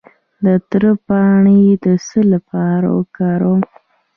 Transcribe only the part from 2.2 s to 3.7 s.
لپاره وکاروم؟